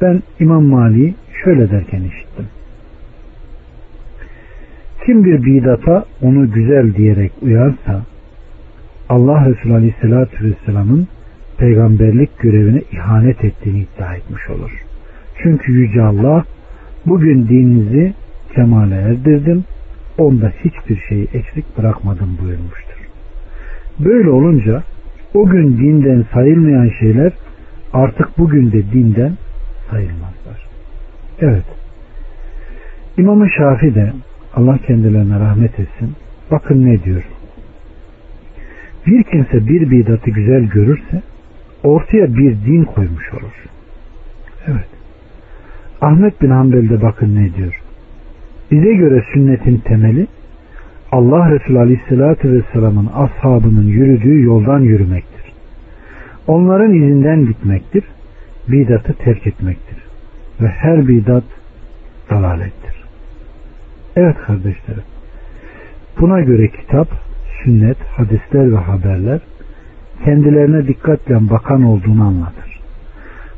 [0.00, 2.46] Ben İmam Mali şöyle derken işittim.
[5.06, 8.02] Kim bir bidata onu güzel diyerek uyarsa
[9.08, 11.08] Allah Resulü Aleyhisselatü Vesselam'ın
[11.58, 14.70] peygamberlik görevine ihanet ettiğini iddia etmiş olur.
[15.42, 16.44] Çünkü Yüce Allah
[17.06, 18.14] bugün dininizi
[18.54, 19.64] kemale erdirdim
[20.18, 23.08] onda hiçbir şeyi eksik bırakmadım buyurmuştur.
[23.98, 24.82] Böyle olunca
[25.34, 27.32] o gün dinden sayılmayan şeyler
[27.92, 29.32] artık bugün de dinden
[29.90, 30.68] sayılmazlar.
[31.40, 31.64] Evet.
[33.18, 34.12] İmam-ı Şafi de
[34.54, 36.14] Allah kendilerine rahmet etsin.
[36.50, 37.22] Bakın ne diyor.
[39.06, 41.22] Bir kimse bir bidatı güzel görürse
[41.84, 43.64] ortaya bir din koymuş olur.
[44.66, 44.88] Evet.
[46.00, 47.82] Ahmet bin Hanbel'de bakın ne diyor.
[48.70, 50.26] Bize göre sünnetin temeli
[51.12, 55.52] Allah Resulü Aleyhisselatü Vesselam'ın ashabının yürüdüğü yoldan yürümektir.
[56.46, 58.04] Onların izinden gitmektir.
[58.68, 59.98] Bidatı terk etmektir.
[60.60, 61.44] Ve her bidat
[62.30, 63.04] dalalettir.
[64.16, 65.02] Evet kardeşlerim.
[66.20, 67.08] Buna göre kitap,
[67.64, 69.40] sünnet, hadisler ve haberler
[70.24, 72.80] kendilerine dikkatle bakan olduğunu anlatır.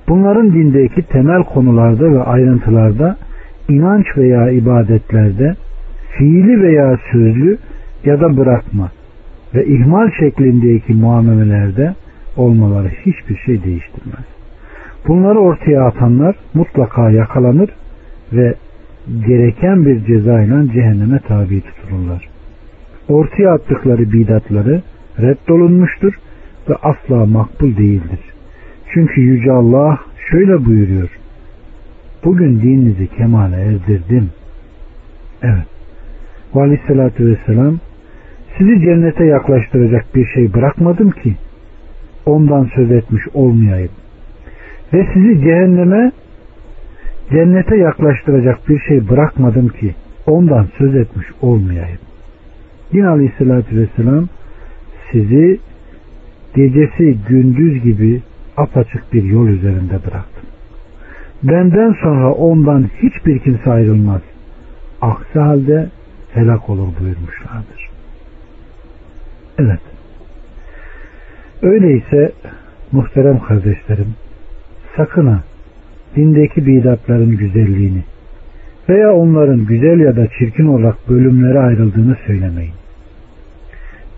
[0.09, 3.16] Bunların dindeki temel konularda ve ayrıntılarda
[3.70, 5.54] inanç veya ibadetlerde
[6.18, 7.59] fiili veya sözlü
[8.04, 8.90] ya da bırakma
[9.54, 11.94] ve ihmal şeklindeki muamelelerde
[12.37, 14.24] olmaları hiçbir şey değiştirmez.
[15.09, 17.70] Bunları ortaya atanlar mutlaka yakalanır
[18.33, 18.54] ve
[19.26, 22.28] gereken bir ceza ile cehenneme tabi tutulurlar.
[23.09, 24.83] Ortaya attıkları bidatları
[25.20, 26.14] reddolunmuştur
[26.68, 28.20] ve asla makbul değildir.
[28.94, 29.98] Çünkü Yüce Allah
[30.30, 31.19] şöyle buyuruyor.
[32.24, 34.30] Bugün dininizi kemale erdirdim.
[35.42, 35.66] Evet.
[36.54, 37.78] Ve aleyhissalatü vesselam
[38.59, 41.37] sizi cennete yaklaştıracak bir şey bırakmadım ki
[42.26, 43.90] ondan söz etmiş olmayayım.
[44.92, 46.12] Ve sizi cehenneme
[47.30, 49.94] cennete yaklaştıracak bir şey bırakmadım ki
[50.26, 51.98] ondan söz etmiş olmayayım.
[52.92, 54.28] Yine aleyhissalatü vesselam
[55.12, 55.61] sizi
[56.54, 58.20] gecesi gündüz gibi
[58.56, 60.49] apaçık bir yol üzerinde bıraktım.
[61.42, 64.20] Benden sonra ondan hiçbir kimse ayrılmaz.
[65.00, 65.88] Aksi halde
[66.35, 67.90] helak olur buyurmuşlardır.
[69.59, 69.81] Evet.
[71.62, 72.33] Öyleyse
[72.92, 74.14] Muhterem kardeşlerim,
[74.96, 75.42] sakın ha
[76.16, 78.03] dindeki bidatların güzelliğini
[78.88, 82.72] veya onların güzel ya da çirkin olarak bölümlere ayrıldığını söylemeyin.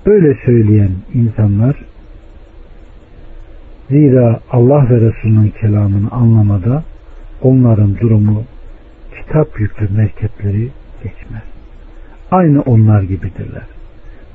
[0.06, 1.76] Böyle söyleyen insanlar
[3.90, 6.85] zira Allah ve Resulünün kelamını anlamada
[7.42, 8.42] onların durumu
[9.16, 10.68] kitap yüklü merkepleri
[11.05, 11.42] geçmez.
[12.31, 13.66] Aynı onlar gibidirler.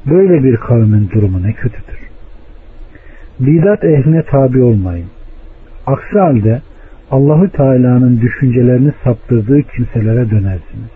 [0.05, 1.97] Böyle bir kavmin durumu ne kötüdür.
[3.39, 5.07] Bidat ehline tabi olmayın.
[5.85, 6.61] Aksi halde
[7.11, 10.91] Allahü Teala'nın düşüncelerini saptırdığı kimselere dönersiniz.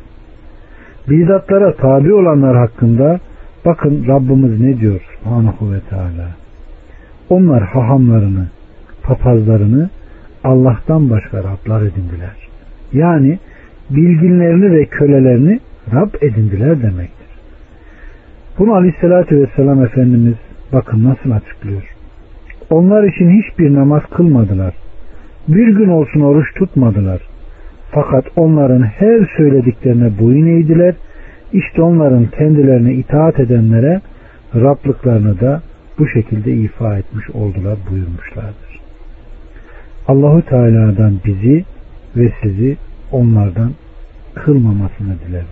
[1.10, 3.19] Bidatlara tabi olanlar hakkında
[3.65, 6.28] bakın Rabbimiz ne diyor Subhanahu ve Teala.
[7.30, 8.47] Onlar hahamlarını,
[9.04, 9.89] papazlarını
[10.43, 12.36] Allah'tan başka Rablar edindiler.
[12.93, 13.39] Yani
[13.89, 15.60] bilginlerini ve kölelerini
[15.93, 17.27] Rab edindiler demektir.
[18.60, 20.36] Bunu Aleyhisselatü Vesselam Efendimiz
[20.73, 21.84] bakın nasıl açıklıyor.
[22.69, 24.73] Onlar için hiçbir namaz kılmadılar.
[25.47, 27.21] Bir gün olsun oruç tutmadılar.
[27.91, 30.95] Fakat onların her söylediklerine boyun eğdiler.
[31.54, 34.01] İşte onların kendilerine itaat edenlere
[34.56, 35.62] Rablıklarını da
[35.99, 38.70] bu şekilde ifa etmiş oldular buyurmuşlardır.
[40.07, 41.65] Allahu Teala'dan bizi
[42.15, 42.77] ve sizi
[43.11, 43.71] onlardan
[44.35, 45.47] kılmamasını dileriz.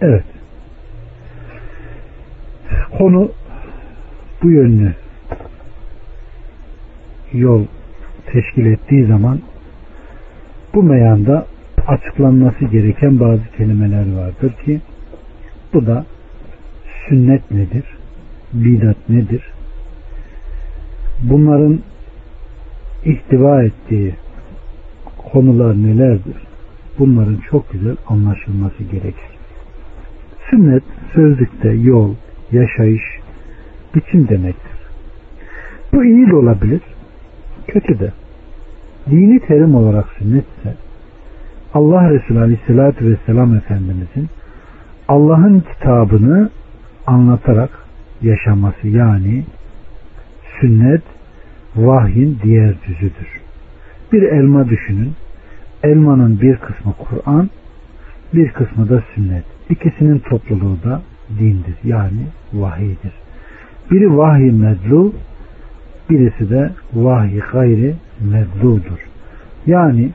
[0.00, 0.24] Evet.
[2.98, 3.30] Konu
[4.42, 4.94] bu yönlü
[7.32, 7.64] yol
[8.26, 9.40] teşkil ettiği zaman
[10.74, 11.46] bu meyanda
[11.86, 14.80] açıklanması gereken bazı kelimeler vardır ki
[15.72, 16.06] bu da
[17.08, 17.84] sünnet nedir?
[18.52, 19.42] Bidat nedir?
[21.22, 21.80] Bunların
[23.06, 24.14] ihtiva ettiği
[25.32, 26.36] konular nelerdir?
[26.98, 29.36] Bunların çok güzel anlaşılması gerekir.
[30.50, 30.82] Sünnet
[31.14, 32.14] sözlükte yol,
[32.52, 33.02] yaşayış,
[33.94, 34.76] biçim demektir.
[35.92, 36.80] Bu iyi de olabilir,
[37.66, 38.12] kötü de.
[39.10, 40.74] Dini terim olarak sünnet ise
[41.74, 44.28] Allah Resulü Aleyhisselatü Vesselam Efendimizin
[45.08, 46.50] Allah'ın kitabını
[47.06, 47.70] anlatarak
[48.22, 49.44] yaşaması yani
[50.60, 51.02] sünnet
[51.76, 53.40] vahyin diğer düzüdür.
[54.12, 55.12] Bir elma düşünün.
[55.82, 57.50] Elmanın bir kısmı Kur'an,
[58.34, 59.44] bir kısmı da sünnet.
[59.70, 61.02] İkisinin topluluğu da
[61.38, 61.74] dindir.
[61.84, 63.12] Yani vahiydir.
[63.90, 65.12] Biri vahiy medlu,
[66.10, 69.06] birisi de vahiy gayri medludur.
[69.66, 70.10] Yani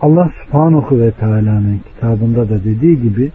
[0.00, 3.30] Allah subhanahu ve teala'nın kitabında da dediği gibi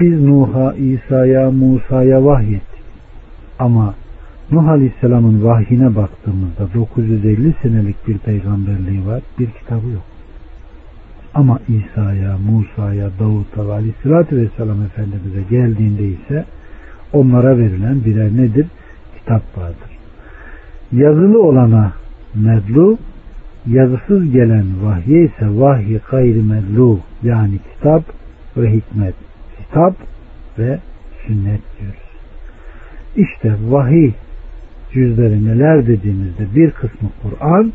[0.00, 2.82] biz Nuh'a, İsa'ya, Musa'ya vahyettik.
[3.58, 3.94] Ama
[4.52, 10.02] Nuh Aleyhisselam'ın vahyine baktığımızda 950 senelik bir peygamberliği var, bir kitabı yok.
[11.34, 16.44] Ama İsa'ya, Musa'ya, Davut'a ve Aleyhisselatü Vesselam Efendimiz'e geldiğinde ise
[17.12, 18.66] onlara verilen birer nedir?
[19.18, 19.98] Kitap vardır.
[20.92, 21.92] Yazılı olana
[22.34, 22.98] medlu,
[23.66, 28.02] yazısız gelen vahye ise vahyi gayri medlu yani kitap
[28.56, 29.14] ve hikmet.
[29.58, 29.94] Kitap
[30.58, 30.78] ve
[31.26, 32.08] sünnet diyoruz.
[33.16, 34.12] İşte vahiy
[34.92, 37.72] cüzleri neler dediğimizde bir kısmı Kur'an,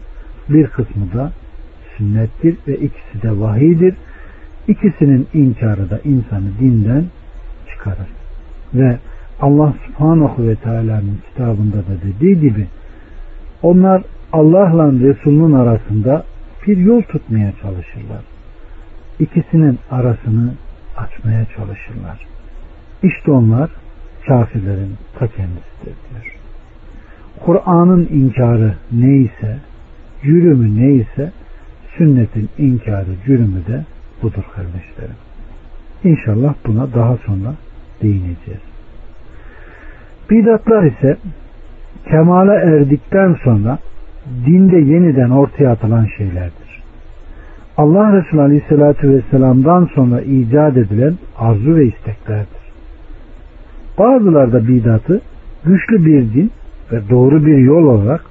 [0.50, 1.32] bir kısmı da
[1.98, 3.96] sünnettir ve ikisi de vahidir.
[4.68, 7.06] İkisinin inkarı da insanı dinden
[7.70, 8.08] çıkarır.
[8.74, 8.98] Ve
[9.42, 12.68] Allah subhanahu ve teala'nın kitabında da dediği gibi
[13.62, 16.24] onlar Allah'la Resul'ün arasında
[16.68, 18.24] bir yol tutmaya çalışırlar.
[19.20, 20.54] İkisinin arasını
[20.98, 22.28] açmaya çalışırlar.
[23.04, 23.70] İşte onlar
[24.28, 26.33] kafirlerin ta kendisidir diyor.
[27.40, 29.58] Kur'an'ın inkarı neyse,
[30.24, 31.32] cürümü neyse,
[31.98, 33.86] sünnetin inkarı, cürümü de
[34.22, 35.16] budur kardeşlerim.
[36.04, 37.54] İnşallah buna daha sonra
[38.02, 38.62] değineceğiz.
[40.30, 41.18] Bidatlar ise
[42.10, 43.78] kemale erdikten sonra
[44.46, 46.84] dinde yeniden ortaya atılan şeylerdir.
[47.78, 52.64] Allah Resulü Aleyhisselatü Vesselam'dan sonra icat edilen arzu ve isteklerdir.
[54.00, 55.22] Bazıları da bidatı
[55.66, 56.52] güçlü bir din
[56.92, 58.26] ve doğru bir yol olarak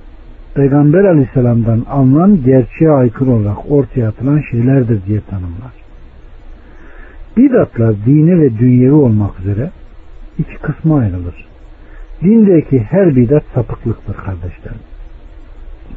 [0.54, 5.72] Peygamber Aleyhisselam'dan alınan gerçeğe aykırı olarak ortaya atılan şeylerdir diye tanımlar.
[7.36, 9.70] Bidatlar dini ve dünyevi olmak üzere
[10.38, 11.46] iki kısma ayrılır.
[12.22, 14.80] Dindeki her bidat sapıklıktır kardeşlerim.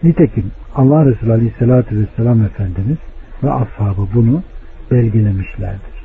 [0.03, 2.97] Nitekim Allah Resulü Aleyhisselatü Vesselam Efendimiz
[3.43, 4.43] ve ashabı bunu
[4.91, 5.95] belgelemişlerdir.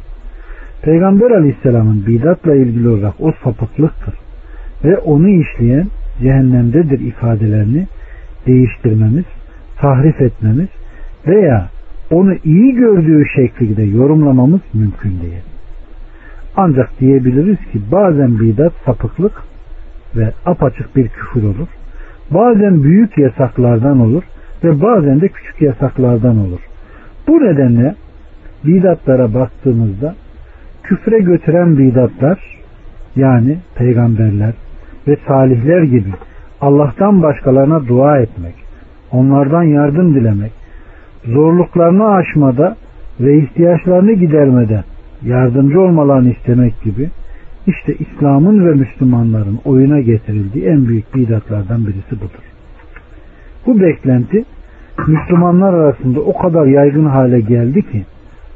[0.83, 4.15] Peygamber Aleyhisselam'ın bidatla ilgili olarak o sapıklıktır
[4.85, 5.87] ve onu işleyen
[6.21, 7.87] cehennemdedir ifadelerini
[8.47, 9.25] değiştirmemiz,
[9.77, 10.69] tahrif etmemiz
[11.27, 11.69] veya
[12.11, 15.43] onu iyi gördüğü şekilde yorumlamamız mümkün değil.
[16.57, 19.33] Ancak diyebiliriz ki bazen bidat sapıklık
[20.17, 21.69] ve apaçık bir küfür olur.
[22.31, 24.23] bazen büyük yasaklardan olur
[24.65, 26.61] ve bazen de küçük yasaklardan olur.
[27.29, 27.95] Bu nedenle
[28.65, 30.15] bidatlara baktığımızda
[30.83, 32.59] küfre götüren bidatlar
[33.17, 34.53] yani peygamberler
[35.09, 36.11] ve salihler gibi
[36.61, 38.55] Allah'tan başkalarına dua etmek,
[39.13, 40.53] onlardan yardım dilemek,
[41.25, 42.77] zorluklarını aşmada
[43.21, 44.85] ve ihtiyaçlarını gidermede
[45.23, 47.11] yardımcı olmalarını istemek gibi
[47.67, 52.45] işte İslam'ın ve Müslümanların oyuna getirildiği en büyük bidatlardan birisi budur.
[53.67, 54.45] Bu beklenti
[55.07, 58.05] Müslümanlar arasında o kadar yaygın hale geldi ki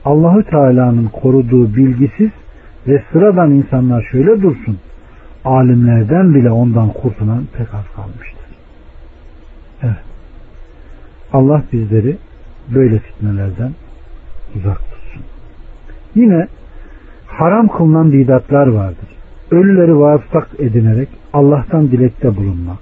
[0.04, 2.30] Allahü Teala'nın koruduğu bilgisiz
[2.88, 4.78] ve sıradan insanlar şöyle dursun
[5.44, 8.44] alimlerden bile ondan kurtulan pek az kalmıştır.
[9.82, 10.04] Evet.
[11.32, 12.16] Allah bizleri
[12.74, 13.72] böyle fitnelerden
[14.56, 15.22] uzak tutsun.
[16.14, 16.46] Yine
[17.26, 19.08] haram kılınan bidatlar vardır.
[19.50, 22.78] Ölüleri vasıtak edinerek Allah'tan dilekte bulunmak,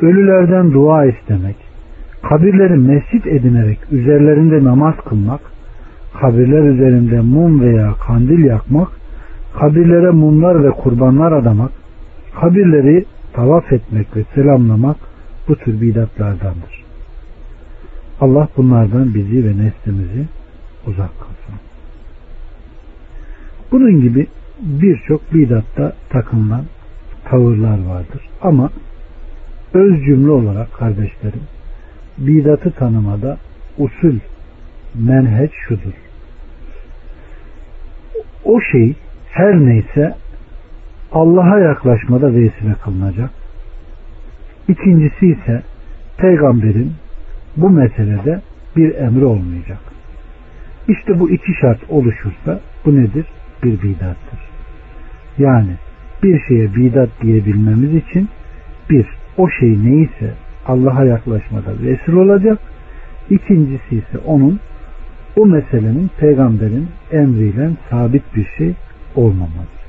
[0.00, 1.56] ölülerden dua istemek,
[2.22, 5.40] kabirleri mescit edinerek üzerlerinde namaz kılmak,
[6.20, 8.88] kabirler üzerinde mum veya kandil yakmak,
[9.58, 11.70] kabirlere mumlar ve kurbanlar adamak,
[12.40, 14.96] kabirleri tavaf etmek ve selamlamak
[15.48, 16.84] bu tür bidatlardandır.
[18.20, 20.26] Allah bunlardan bizi ve neslimizi
[20.86, 21.54] uzak kılsın.
[23.72, 24.26] Bunun gibi
[24.60, 26.64] birçok bidatta takınılan
[27.24, 28.28] tavırlar vardır.
[28.42, 28.70] Ama
[29.74, 31.42] öz cümle olarak kardeşlerim
[32.18, 33.38] bidatı tanımada
[33.78, 34.18] usul
[34.94, 35.92] menheç şudur.
[38.44, 38.94] O şey
[39.32, 40.14] her neyse
[41.12, 43.30] Allah'a yaklaşmada vesile kılınacak.
[44.68, 45.62] İkincisi ise
[46.16, 46.92] peygamberin
[47.56, 48.40] bu meselede
[48.76, 49.78] bir emri olmayacak.
[50.88, 53.26] İşte bu iki şart oluşursa bu nedir?
[53.62, 54.40] Bir bidattır.
[55.38, 55.72] Yani
[56.22, 58.28] bir şeye bidat diyebilmemiz için
[58.90, 60.34] bir, o şey neyse
[60.66, 62.58] Allah'a yaklaşmada vesile olacak.
[63.30, 64.60] İkincisi ise onun
[65.36, 68.74] o meselenin peygamberin emriyle sabit bir şey
[69.16, 69.82] olmaması.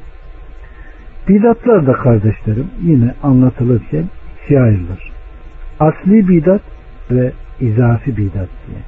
[1.30, 4.06] Bidatlar da kardeşlerim yine anlatılırken
[4.44, 5.12] ikiye ayrılır.
[5.80, 6.62] Asli bidat
[7.12, 8.82] ve izafi bidat diye.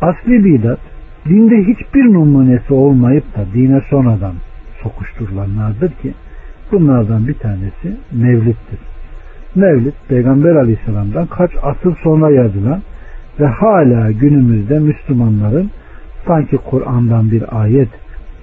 [0.00, 0.80] Asli bidat
[1.28, 4.34] dinde hiçbir numunesi olmayıp da dine sonradan
[4.82, 6.14] sokuşturulanlardır ki
[6.72, 8.78] bunlardan bir tanesi mevlittir.
[9.54, 12.82] Mevlid Peygamber Aleyhisselam'dan kaç asıl sonra yazılan
[13.40, 15.70] ve hala günümüzde Müslümanların
[16.26, 17.88] sanki Kur'an'dan bir ayet,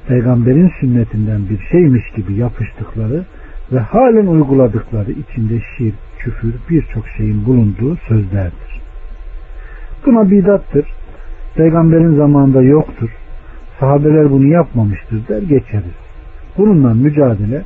[0.09, 3.25] peygamberin sünnetinden bir şeymiş gibi yapıştıkları
[3.71, 8.81] ve halen uyguladıkları içinde şirk, küfür birçok şeyin bulunduğu sözlerdir.
[10.05, 10.85] Buna bidattır.
[11.55, 13.09] Peygamberin zamanında yoktur.
[13.79, 15.97] Sahabeler bunu yapmamıştır der geçeriz.
[16.57, 17.63] Bununla mücadele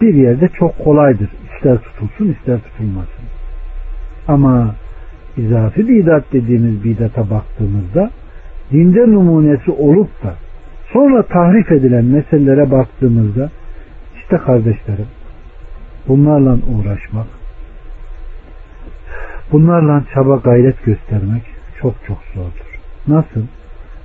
[0.00, 1.28] bir yerde çok kolaydır.
[1.54, 3.24] İster tutulsun ister tutulmasın.
[4.28, 4.74] Ama
[5.36, 8.10] izafi bidat dediğimiz bidata baktığımızda
[8.72, 10.34] dinde numunesi olup da
[10.92, 13.50] sonra tahrif edilen meselelere baktığımızda
[14.16, 15.06] işte kardeşlerim
[16.08, 17.26] bunlarla uğraşmak
[19.52, 21.42] bunlarla çaba gayret göstermek
[21.80, 22.80] çok çok zordur.
[23.08, 23.46] Nasıl?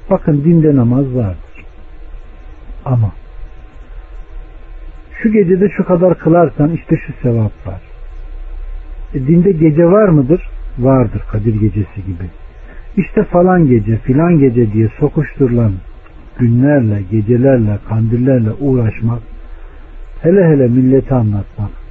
[0.09, 1.65] Bakın dinde namaz vardır.
[2.85, 3.11] Ama
[5.21, 7.81] şu gecede şu kadar kılarsan işte şu sevap var.
[9.13, 10.49] E, dinde gece var mıdır?
[10.79, 12.29] Vardır Kadir gecesi gibi.
[12.97, 15.73] İşte falan gece filan gece diye sokuşturulan
[16.39, 19.21] günlerle, gecelerle, kandillerle uğraşmak,
[20.21, 21.81] hele hele milleti anlatmak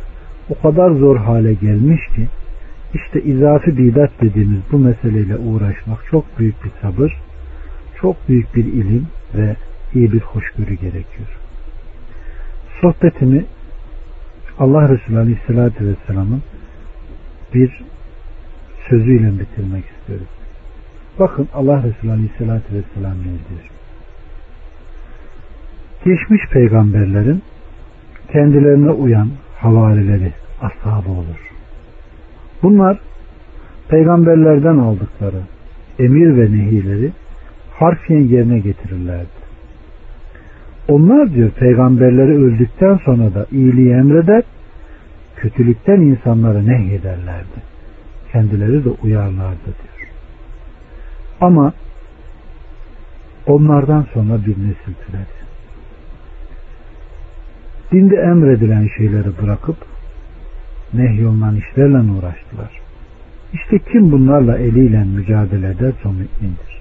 [0.50, 2.28] o kadar zor hale gelmiş ki
[2.94, 7.16] işte izafi bidat dediğimiz bu meseleyle uğraşmak çok büyük bir sabır,
[8.00, 9.56] çok büyük bir ilim ve
[9.94, 11.38] iyi bir hoşgörü gerekiyor.
[12.80, 13.44] Sohbetimi
[14.58, 16.42] Allah Resulü Aleyhisselatü Vesselam'ın
[17.54, 17.82] bir
[18.88, 20.26] sözüyle bitirmek istiyorum.
[21.18, 23.70] Bakın Allah Resulü Aleyhisselatü Vesselam ne diyor?
[26.04, 27.42] Geçmiş peygamberlerin
[28.32, 31.50] kendilerine uyan havarileri, ashabı olur.
[32.62, 32.98] Bunlar
[33.88, 35.40] peygamberlerden aldıkları
[35.98, 37.12] emir ve nehileri
[37.72, 39.40] harfiyen yerine getirirlerdi.
[40.88, 44.42] Onlar diyor peygamberleri öldükten sonra da iyiliği emreder,
[45.36, 47.60] kötülükten insanları nehyederlerdi.
[48.32, 50.08] Kendileri de uyarlardı diyor.
[51.40, 51.72] Ama
[53.46, 55.39] onlardan sonra bir nesil türedi.
[57.92, 59.76] Dinde emredilen şeyleri bırakıp
[60.94, 62.80] nehyolunan işlerle uğraştılar.
[63.52, 66.80] İşte kim bunlarla eliyle mücadele ederse o mümindir.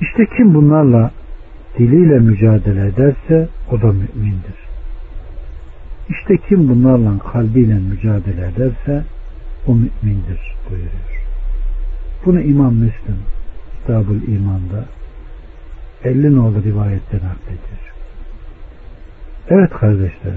[0.00, 1.10] İşte kim bunlarla
[1.78, 4.64] diliyle mücadele ederse o da mümindir.
[6.08, 9.04] İşte kim bunlarla kalbiyle mücadele ederse
[9.66, 11.24] o mümindir buyuruyor.
[12.26, 13.18] Bunu İmam Müslim
[13.80, 14.84] Kitabul İman'da
[16.04, 17.93] 50 nolu rivayetten naklediyor.
[19.48, 20.34] Evet kardeşler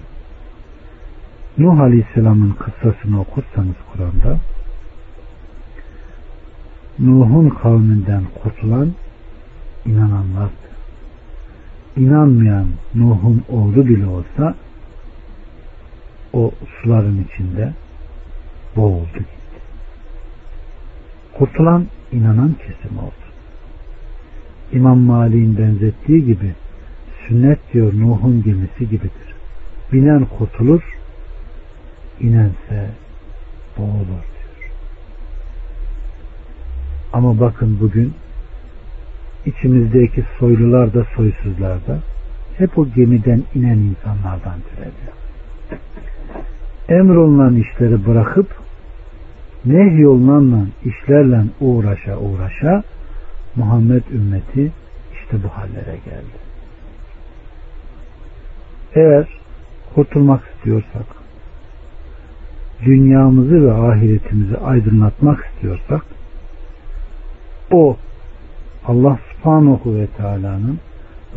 [1.58, 4.39] Nuh Aleyhisselam'ın kıssasını okursanız Kur'an'da
[6.99, 8.91] Nuh'un kavminden kurtulan
[9.86, 10.68] inananlardı.
[11.97, 14.55] İnanmayan Nuh'un oğlu bile olsa
[16.34, 16.51] o
[16.82, 17.74] suların içinde
[18.76, 19.62] boğuldu gitti.
[21.38, 23.28] Kurtulan inanan kesim oldu.
[24.72, 26.53] İmam Malik'in benzettiği gibi
[27.28, 29.28] sünnet diyor Nuh'un gemisi gibidir.
[29.93, 30.82] Binen kurtulur,
[32.19, 32.89] inense
[33.78, 34.71] boğulur diyor.
[37.13, 38.13] Ama bakın bugün
[39.45, 41.99] içimizdeki soylular da soysuzlar da
[42.57, 45.17] hep o gemiden inen insanlardan türedi.
[46.89, 48.55] Emrolunan işleri bırakıp
[49.65, 52.84] nehyolunan işlerle uğraşa uğraşa
[53.55, 54.71] Muhammed ümmeti
[55.13, 56.47] işte bu hallere geldi.
[58.96, 59.28] Eğer
[59.96, 61.06] kurtulmak istiyorsak,
[62.86, 66.02] dünyamızı ve ahiretimizi aydınlatmak istiyorsak,
[67.72, 67.98] o
[68.86, 70.80] Allah subhanahu ve teala'nın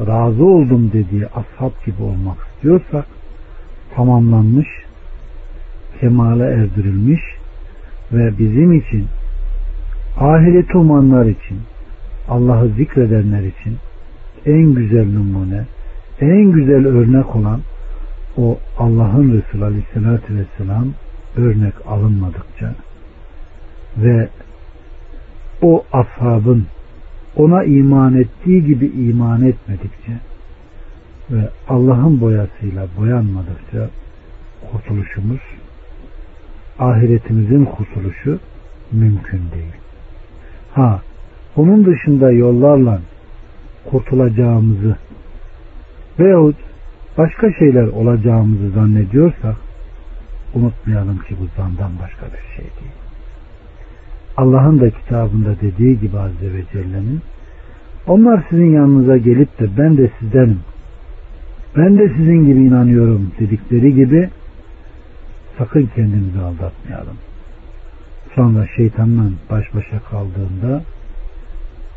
[0.06, 3.06] razı oldum dediği ashab gibi olmak istiyorsak,
[3.94, 4.68] tamamlanmış,
[6.00, 7.20] kemale erdirilmiş
[8.12, 9.06] ve bizim için
[10.20, 11.58] ahireti umanlar için
[12.28, 13.76] Allah'ı zikredenler için
[14.46, 15.66] en güzel numune,
[16.20, 17.60] en güzel örnek olan
[18.36, 20.88] o Allah'ın Resulü Aleyhisselatü Vesselam
[21.36, 22.74] örnek alınmadıkça
[23.96, 24.28] ve
[25.62, 26.66] o ashabın
[27.36, 30.12] ona iman ettiği gibi iman etmedikçe
[31.30, 33.90] ve Allah'ın boyasıyla boyanmadıkça
[34.72, 35.40] kurtuluşumuz
[36.78, 38.38] ahiretimizin kurtuluşu
[38.92, 39.74] mümkün değil.
[40.72, 41.02] Ha,
[41.56, 43.00] onun dışında yollarla
[43.90, 44.96] kurtulacağımızı
[46.20, 46.56] veyahut
[47.18, 49.56] başka şeyler olacağımızı zannediyorsak
[50.54, 52.92] unutmayalım ki bu zandan başka bir şey değil.
[54.36, 57.20] Allah'ın da kitabında dediği gibi Azze ve Celle'nin
[58.06, 60.60] onlar sizin yanınıza gelip de ben de sizdenim
[61.76, 64.30] ben de sizin gibi inanıyorum dedikleri gibi
[65.58, 67.16] sakın kendimizi aldatmayalım.
[68.34, 70.82] Sonra şeytanla baş başa kaldığında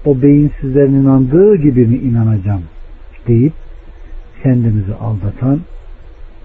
[0.05, 2.63] o beyinsizlerin inandığı gibi mi inanacağım
[3.27, 3.53] deyip
[4.43, 5.59] kendimizi aldatan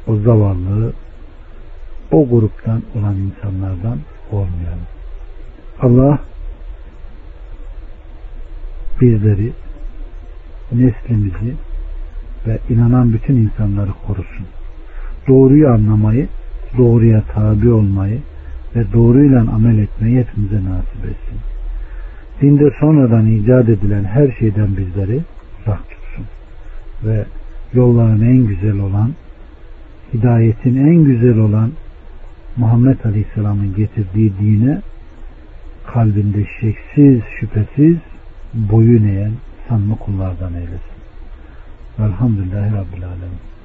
[0.06, 0.92] o zavallı
[2.12, 3.98] o gruptan olan insanlardan
[4.32, 4.86] olmayalım.
[5.80, 6.18] Allah
[9.00, 9.52] bizleri
[10.72, 11.54] neslimizi
[12.46, 14.46] ve inanan bütün insanları korusun.
[15.28, 16.28] Doğruyu anlamayı,
[16.78, 18.18] doğruya tabi olmayı
[18.76, 21.38] ve doğruyla amel etmeyi hepimize nasip etsin.
[22.40, 25.20] Dinde sonradan icat edilen her şeyden bizleri
[25.60, 26.26] uzak tutsun.
[27.04, 27.24] Ve
[27.74, 29.12] yolların en güzel olan,
[30.14, 31.72] hidayetin en güzel olan
[32.56, 34.82] Muhammed Aleyhisselam'ın getirdiği dine
[35.86, 37.96] kalbinde şeksiz, şüphesiz
[38.54, 39.32] boyun eğen
[39.68, 40.98] sanma kullardan eylesin.
[41.98, 43.57] Velhamdülillahi Rabbil Alemin.